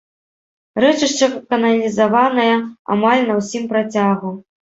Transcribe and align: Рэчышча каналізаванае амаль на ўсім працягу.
Рэчышча 0.83 1.27
каналізаванае 1.53 2.55
амаль 2.97 3.23
на 3.31 3.37
ўсім 3.43 3.63
працягу. 3.75 4.35